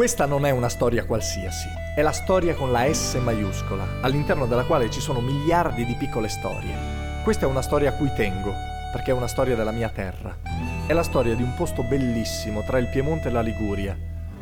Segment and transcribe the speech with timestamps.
[0.00, 4.64] Questa non è una storia qualsiasi, è la storia con la S maiuscola, all'interno della
[4.64, 6.74] quale ci sono miliardi di piccole storie.
[7.22, 8.50] Questa è una storia a cui tengo,
[8.92, 10.34] perché è una storia della mia terra.
[10.86, 13.94] È la storia di un posto bellissimo tra il Piemonte e la Liguria,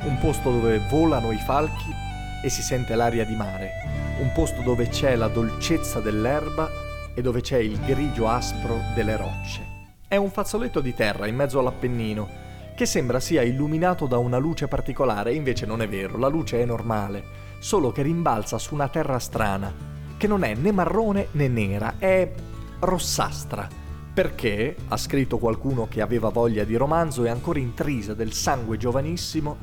[0.03, 1.93] un posto dove volano i falchi
[2.41, 3.73] e si sente l'aria di mare,
[4.21, 6.71] un posto dove c'è la dolcezza dell'erba
[7.17, 9.67] e dove c'è il grigio aspro delle rocce.
[10.07, 12.47] È un fazzoletto di terra in mezzo all'Appennino
[12.79, 16.65] che sembra sia illuminato da una luce particolare, invece non è vero, la luce è
[16.65, 17.25] normale,
[17.59, 19.75] solo che rimbalza su una terra strana,
[20.17, 22.33] che non è né marrone né nera, è
[22.79, 23.67] rossastra.
[24.15, 29.57] Perché, ha scritto qualcuno che aveva voglia di romanzo, è ancora intrisa del sangue giovanissimo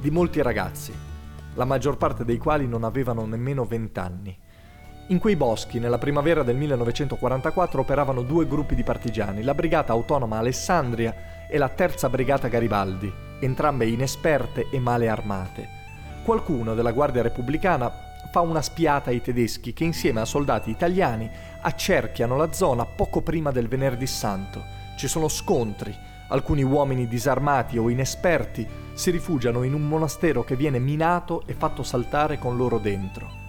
[0.00, 0.94] di molti ragazzi,
[1.52, 4.34] la maggior parte dei quali non avevano nemmeno vent'anni.
[5.12, 10.38] In quei boschi, nella primavera del 1944, operavano due gruppi di partigiani, la Brigata Autonoma
[10.38, 15.68] Alessandria e la terza brigata Garibaldi, entrambe inesperte e male armate.
[16.24, 17.92] Qualcuno della Guardia Repubblicana
[18.30, 23.50] fa una spiata ai tedeschi che insieme a soldati italiani accerchiano la zona poco prima
[23.50, 24.64] del venerdì santo.
[24.96, 25.94] Ci sono scontri,
[26.28, 31.82] alcuni uomini disarmati o inesperti si rifugiano in un monastero che viene minato e fatto
[31.82, 33.41] saltare con loro dentro.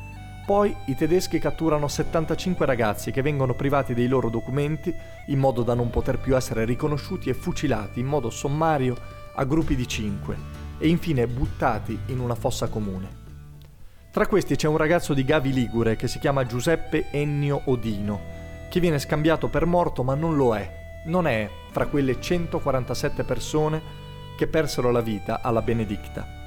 [0.45, 4.93] Poi i tedeschi catturano 75 ragazzi che vengono privati dei loro documenti
[5.27, 8.93] in modo da non poter più essere riconosciuti e fucilati in modo sommario
[9.35, 10.37] a gruppi di 5
[10.79, 13.21] e infine buttati in una fossa comune.
[14.11, 18.19] Tra questi c'è un ragazzo di Gavi Ligure che si chiama Giuseppe Ennio Odino,
[18.69, 20.81] che viene scambiato per morto ma non lo è.
[21.05, 23.81] Non è fra quelle 147 persone
[24.37, 26.42] che persero la vita alla Benedicta.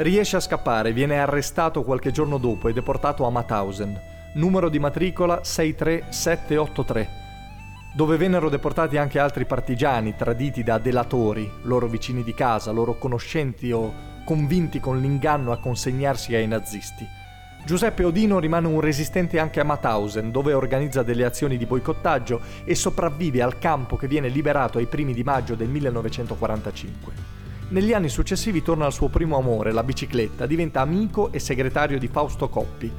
[0.00, 4.00] Riesce a scappare, viene arrestato qualche giorno dopo e deportato a Mauthausen,
[4.36, 7.08] numero di matricola 63783,
[7.92, 13.72] dove vennero deportati anche altri partigiani traditi da delatori, loro vicini di casa, loro conoscenti
[13.72, 13.92] o
[14.24, 17.06] convinti con l'inganno a consegnarsi ai nazisti.
[17.66, 22.74] Giuseppe Odino rimane un resistente anche a Mauthausen, dove organizza delle azioni di boicottaggio e
[22.74, 27.39] sopravvive al campo che viene liberato ai primi di maggio del 1945.
[27.70, 32.08] Negli anni successivi torna al suo primo amore, la bicicletta, diventa amico e segretario di
[32.08, 32.90] Fausto Coppi.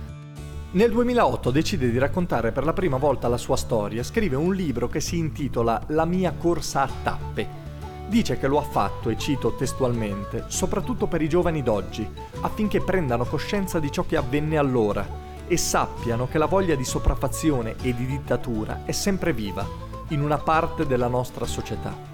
[0.71, 4.87] Nel 2008 decide di raccontare per la prima volta la sua storia, scrive un libro
[4.87, 7.59] che si intitola La mia corsa a tappe.
[8.07, 12.09] Dice che lo ha fatto, e cito testualmente, soprattutto per i giovani d'oggi,
[12.39, 15.05] affinché prendano coscienza di ciò che avvenne allora
[15.47, 19.67] e sappiano che la voglia di sopraffazione e di dittatura è sempre viva
[20.09, 22.10] in una parte della nostra società.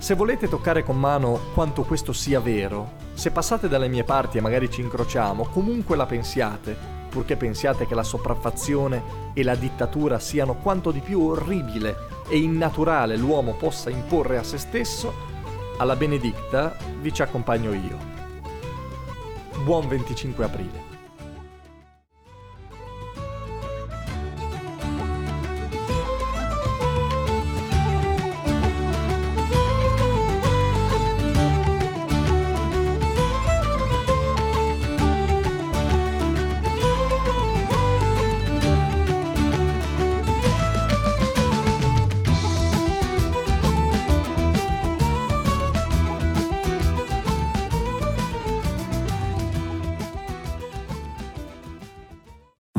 [0.00, 4.40] Se volete toccare con mano quanto questo sia vero, se passate dalle mie parti e
[4.40, 6.74] magari ci incrociamo, comunque la pensiate,
[7.10, 9.02] purché pensiate che la sopraffazione
[9.34, 11.94] e la dittatura siano quanto di più orribile
[12.30, 15.12] e innaturale l'uomo possa imporre a se stesso,
[15.76, 17.98] alla benedicta vi ci accompagno io.
[19.64, 20.89] Buon 25 aprile.